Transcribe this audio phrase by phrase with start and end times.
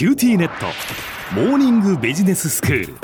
[0.00, 0.64] キューティーネット。
[1.34, 2.94] モーニングビジネススクール。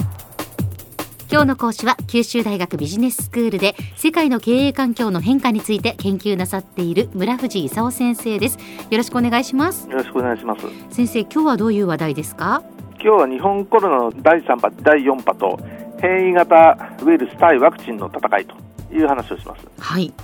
[1.31, 8.59] 今日の講師は九州大学ビジネススクールで世界の経営環境の変化について研究なさっている村藤勲先生です。
[8.89, 9.91] よろしくお願いします。
[9.91, 10.63] よろしくお願いします。
[10.89, 12.63] 先生今日はどういう話題ですか？
[12.93, 15.61] 今日は日本コロナの第3波第4波と
[16.01, 18.55] 変異型ウイルス対ワクチンの戦いと
[18.95, 19.67] いう話をします。
[19.79, 20.15] はい。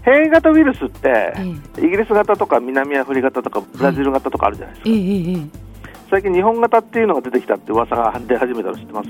[0.00, 5.71] 変異型ウイルスって、えイギリス型とか南アフリカ型とかブラジル型とかあるじゃないですか、ええええ
[6.12, 9.08] 最近日本型っていうのが出てきたって噂が出始めたの知ってます？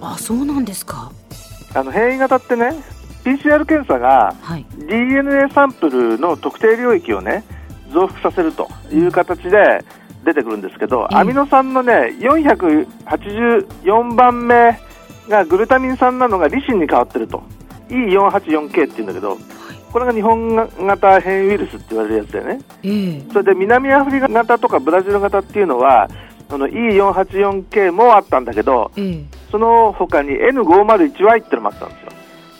[0.00, 1.12] あそうなんですか。
[1.74, 2.70] あの変異型ってね
[3.22, 4.64] PCR 検査がはい。
[4.78, 7.44] DNA サンプルの特定領域をね
[7.92, 9.84] 増幅させるという形で
[10.24, 11.18] 出てくるんですけど、ええ。
[11.18, 14.80] アミノ酸のね484番目
[15.28, 17.42] がグルタミン酸なのがリシンに変わってると。
[17.90, 19.36] E484K っていうんだけど
[19.92, 22.60] これが日本型変異ウイルスって言われるやつだよね。
[22.84, 23.22] ええ。
[23.34, 26.08] それで南アフリカ型とかブラジル型っていうのは
[26.48, 29.24] その E484K もあったんだけどええ。
[29.50, 32.12] その他に N501Y ってのもあったんですよ。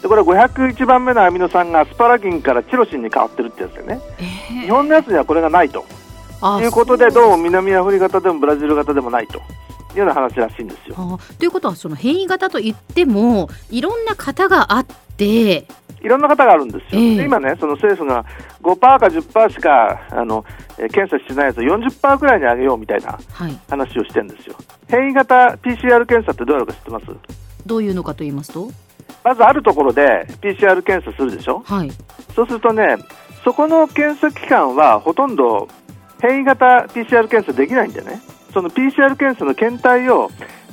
[0.03, 4.01] でこれは501番目のアミノ酸がアスパラギンからチロシンに変わってるってやつでね。
[4.19, 4.27] ええ。
[4.67, 5.85] 日本のやつにはこれがないと。
[6.41, 9.43] あいうことでどうも南アフリカ型でもブラジル型でもないと。
[9.95, 10.97] いうような話らしいんですよ。
[10.99, 15.67] あということはその変異型といってもいろんな型があって
[16.01, 17.17] いろんな方があるんですよ、ええ。
[17.17, 18.25] で今ねその政府が
[18.75, 20.45] 5%か10%しかあの
[20.79, 23.59] えー検査してないやつを40%くらいに上げようみたいなはい。
[23.69, 24.57] 話をしてるんですよ。
[24.89, 27.07] 変異型 PCR 検査ってどうやるか知ってます？
[27.67, 28.71] どういうのかと言いますと？
[29.25, 31.61] まずあるところで PCR 検査するでしょ？
[31.67, 31.91] はい。
[32.35, 32.97] そうするとね、
[33.45, 35.69] そこの検査機関はほとんど
[36.23, 38.21] 変異型 PCR 検査できないんでね、
[38.53, 40.31] その PCR 検査の検体を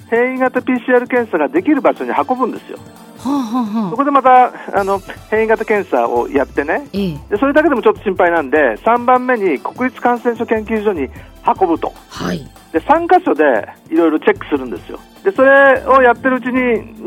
[0.09, 2.77] 変異型 PCR 検査ができる場所に運ぶんですよ。
[3.17, 4.99] そこでまたあの
[5.29, 7.17] 変異型検査をやってね、ええ。
[7.29, 11.09] でそれだけでもちょっと心配なんで、3番目に国立感染症研究所に
[11.59, 11.93] 運ぶと。
[12.09, 12.39] はい。
[12.71, 13.43] で3箇所で
[13.89, 14.99] いろいろチェックするんですよ。
[15.23, 16.53] でそれをやってるうちに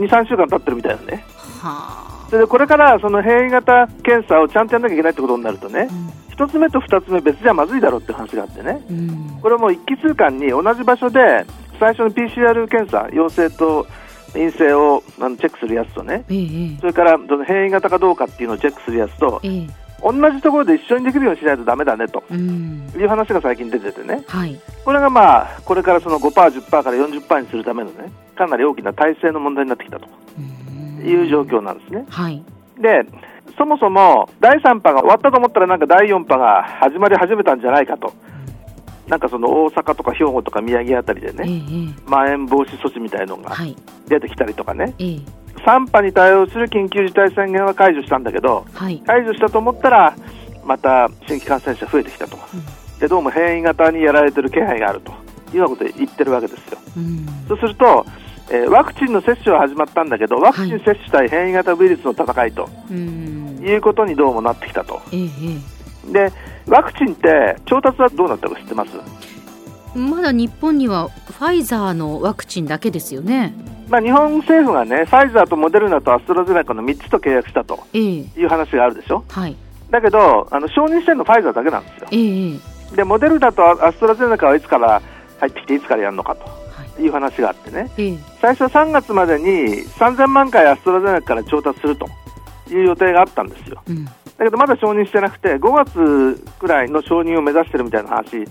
[0.06, 1.24] 2、3週間経ってるみたいなね。
[1.60, 2.26] はあ。
[2.28, 5.88] それでこれからその変異型検査をちゃんとやんなきゃいけないってことになるとね、
[6.30, 9.38] 一つ目と二つ目別じゃまずいだろうって話があってね、うんうん。
[9.42, 11.44] これも一気通貫に同じ場所で
[11.78, 13.86] 最初の PCR 検査、陽性と
[14.32, 19.50] 陰性をあのチェックするやつとね、えええそれからその変異型かどうかっていうのをチェックするやつと、ええ。
[19.62, 19.66] え
[20.00, 22.88] 同じところで一緒にできるようにしないとダメだねとうん。
[22.96, 24.56] いう話が最近出ててね、はい。
[24.84, 30.06] これがまあこれからその5%、10%から40%にするためのね、かなり大きな体制の問題になってきたと
[30.38, 31.04] うん。
[31.04, 32.04] いう状況なんですね。
[32.08, 32.42] はい。
[32.80, 33.04] で、
[33.56, 38.12] そもそも第3波が終わったと思ったら、なんか第4波が始まり始めたんじゃないかと、
[39.08, 43.74] なんかその大阪とか兵庫とか宮城あたりでええね、ええまん延防止措置みたいのがはい。
[44.08, 45.20] 出てきたりとかね、ええ。
[45.66, 49.02] 3波に対応する緊急事態宣言は解除したんだけど、はい。
[49.06, 50.14] 解除したと思ったら、
[50.64, 52.38] また新規感染者増えてきたと、
[53.00, 55.12] でどうも変異型にやられてる気配があると。
[55.50, 56.78] いうようなことで言ってるわけですよ。
[56.96, 57.26] うん。
[57.48, 58.04] そうすると、
[58.50, 63.58] えーワクチンの接種は始まったんだけど、ワクチン接種対変異型ウイルスの戦いとうん。
[63.62, 65.00] いうことにどうもなってきたと。
[66.12, 66.32] で
[66.66, 68.90] ワクチンって調達はどうなったか知ってます、
[69.96, 73.54] えまだ日本にはファイザーのワクチンだけですよね。
[73.88, 78.02] まあ、日本政府がねファイザーとモデルナとアストラゼネカの3つと契約したとええ。
[78.36, 79.24] いう話があるでしょ？
[79.28, 79.56] はい。
[79.90, 82.08] だけどあの承認してるのファイザーだけなんですよ。
[82.10, 82.54] えええ
[82.92, 82.96] え。
[82.96, 85.00] でモデルナとアストラゼネカはいつから
[85.40, 86.36] 入ってきていつからやるのかは
[86.84, 86.88] い。
[86.96, 87.90] という話があってね。
[87.96, 88.18] ええ。
[88.42, 92.06] 最初は3月までに3000万回アストラゼネカから調達すると
[92.70, 93.80] いう予定があったんですよ。
[93.88, 94.06] うん
[94.38, 98.44] だけどまだ承認してなくて5月くらいの承認を目指してるみたいな話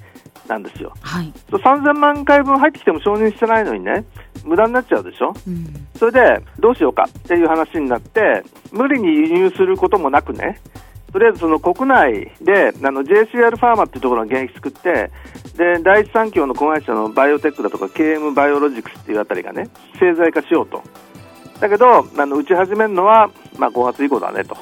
[0.47, 0.93] なんですよ。
[1.01, 1.33] はい。
[1.49, 4.03] そう3000万回分入ってきても承認してないのにね
[4.43, 5.33] 無駄になっちゃうでしょ？
[5.47, 5.87] うん。
[5.97, 10.59] それでどうしようかっていう話になって無理に輸入することもなくね
[11.11, 15.09] とりあえずその国内であの JCR ファーマっていうところが現役作って
[15.55, 20.83] で第一三共の子会社のバイオテックだとか KM バイオロジクスっていうあたりがね製剤化しようと。
[21.59, 24.55] だけどあの打ち始めるのは、まあ、5月以降だねと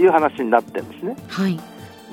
[0.00, 1.16] いう話になってるんですね。
[1.28, 1.58] はい。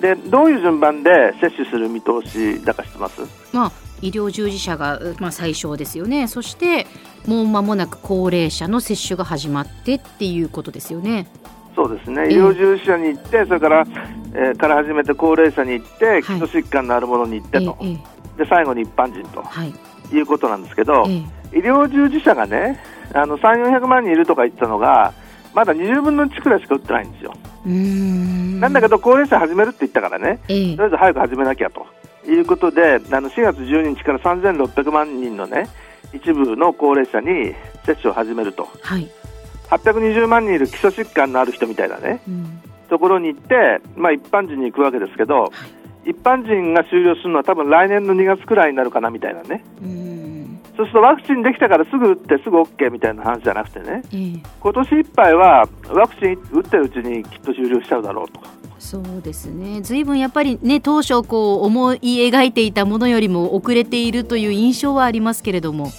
[0.02, 3.22] でどういう順番で接種する見通しだか知ってます？
[3.52, 3.72] まあ
[4.02, 6.28] 医療従事者が、まあ、最小ですよね。
[6.28, 6.86] そして
[7.26, 11.28] もう間もなく高齢者の接種が始まってっていうことですよね。
[11.76, 12.34] そうですね、ええ。
[12.34, 13.86] 医療従事者に行って、それから、
[14.34, 19.42] えーから始めて高齢者に行って、基礎疾患のあるものに行ってと、えええで最後に一般人と。
[19.42, 19.74] はい。
[20.12, 21.24] いうことなんですけど、え
[21.54, 21.58] え。
[21.60, 22.80] 医療従事者がね、
[23.14, 25.14] あの3、400万人いるとか言ってたのが、
[25.58, 27.34] まだ20分の1くらいしか打ってないんですよ。
[28.60, 30.76] なんだけど、高齢者始めるって言ったからね、ええ。
[30.76, 31.88] とりあえず早く始めなきゃと
[32.28, 35.68] いうことで、あの4月12日から3600万人のね、
[36.14, 37.56] 一部の高齢者に
[37.88, 39.10] 接種を始めると、はい、
[39.72, 42.62] 820万人いる基礎疾患のある人みたいなね、うん。
[42.88, 45.52] ところに行って、まあ、一般人に行くわけですけど、
[46.06, 50.07] 一般人が終了するのは多分来年の2月くらいになるかなみたいなね、うん
[50.78, 54.44] そうするとワクチンできたからすぐ打ってすぐ OK みたいな話じゃなくてね、ええ。
[54.60, 58.40] 今年いっぱいはワクチン打ってるうちにきっと終了しちゃうだろうと。
[58.78, 59.82] そうですね。
[59.82, 61.98] ずいぶんやっぱりね当初こう思い
[62.30, 65.92] 描いていたものよりも遅れているという印象はありますけれども。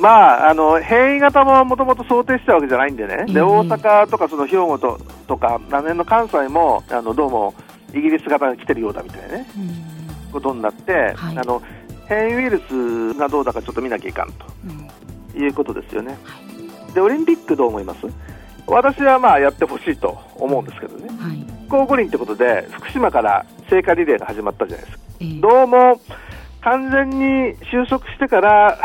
[0.00, 7.54] まあ、あの変異型ももともと想定してたわけじゃないんでね、ええで大阪とかその兵庫ととか、来年の関西もあのどうも
[7.94, 10.32] イギリス型が来てるようだみたいなね、うん。
[10.32, 11.38] ことになって、はい。
[11.38, 11.62] あの
[12.08, 14.34] 変異ウイルスがどうだかちょっと見なきゃいかんうん
[15.32, 16.18] ということですよね。
[16.94, 18.00] でオリンピックどう思います？
[18.66, 21.38] 私はまあやってほしいと思うんですけどね、はい。
[21.64, 25.04] 復興五輪ってことで、福島から聖火リレーが始まったじゃないですか。
[25.20, 26.00] ええどうも
[26.60, 28.78] 完全に収束してから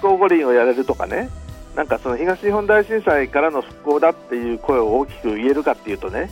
[0.00, 1.30] 復興五輪をやれるとかね、
[1.74, 6.30] なんかその東日本大震災からの復興だっていう声を大きく言えるかっていうとね、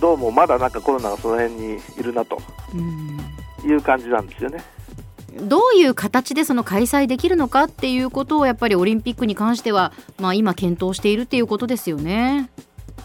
[0.00, 2.42] どうもまだなんかコロナがその辺にいるなと
[2.74, 4.62] うんいう感じなんですよね。
[5.40, 12.50] どういう形でその開催できるのかっていうことをやっぱりオリンピックに関しては、まあ、今検討しているっていうことですよね。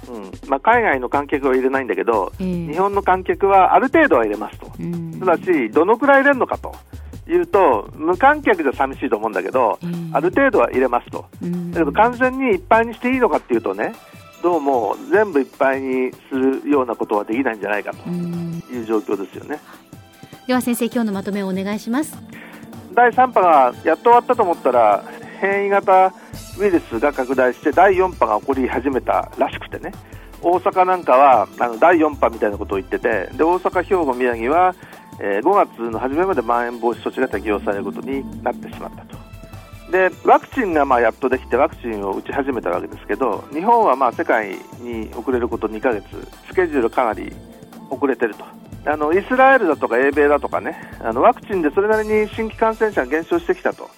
[0.09, 4.71] うんまあ、海外の観客は入れないんだけど、ええ日本の観客はある程度は入れますと。
[4.79, 6.75] うんただし、どのくらい入れるのかと
[7.27, 11.25] いうと、無観客じゃ寂しいと思うんだけど、うんある程度は入れますと。
[11.41, 13.93] うんだけど完全にいっぱいにしていいのかっていうとね、
[14.43, 19.59] どうも全部いっぱいにするようなことはできないんじゃないかとうんいう状況ですよね。
[20.47, 22.17] では先生今日のまとめをお願いします。
[22.93, 25.03] 第3波がやっと終わったと思ったら、
[25.41, 26.13] 変異型
[26.57, 29.91] ウイルスが拡大して第4波が起こり始めたらしくてね、
[30.41, 34.73] 大阪なんかはあの第4波みたいなことを言ってて、で大阪、兵庫、宮城は、
[35.19, 39.17] えー5月の初めまでまん延防止措置が適用されることになってしまったと。
[39.91, 46.03] でワクチンがまあやっとできてワクチンを打ち始めたわけですけど日本はまあ世界に遅れること2ヶ月
[46.47, 47.33] スケジュールかなり
[47.89, 48.43] 遅れてると
[48.85, 53.89] あのイスラエルだとか英米だとかねあのワクチンでそれなりに新規感染者が減少してきたと。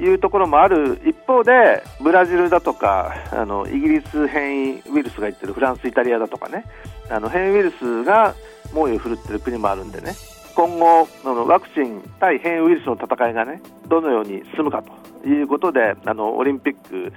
[0.00, 0.98] いうところもある。
[1.04, 6.64] 一方でブラジルだとかあのイギリス変異ウイルスがいってるフランス、イタリアだとかね。
[7.10, 8.34] あの変異ウイルスが
[8.72, 10.14] 猛威を振るってる国もあるんでね。
[10.54, 14.82] 今後あのワクチン対変異ウイルスの戦いがねどのように進むか
[15.22, 17.12] ということであのオリンピック、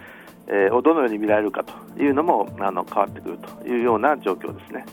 [0.76, 4.86] をどのように見られるかというのもあの変わってくるというような状況ですね。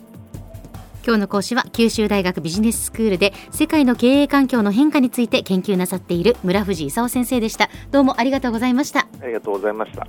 [1.05, 7.71] 今日の講師は九州大学ビジネススクールで世界の経営環境の変化について研究なさっている村藤勲先生でした。
[7.91, 9.07] どうもありがとうございました。
[9.21, 10.07] ありがとうございました。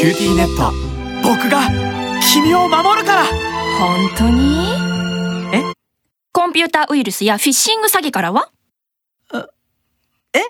[0.00, 0.72] キューティーネット
[1.22, 1.68] 僕が
[2.32, 4.68] 君を守るから本当に？
[5.52, 5.72] え？
[6.32, 8.50] コンピューターウイルスやフィッシング詐欺からは？
[10.34, 10.40] え？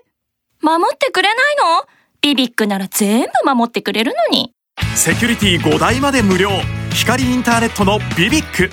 [0.60, 1.86] 守ってくれないの？
[2.20, 4.52] BBIQ なら全部守ってくれるのに。
[4.94, 6.50] セキュリティ5台まで無料。
[6.92, 8.70] 光インターネットの BBIQ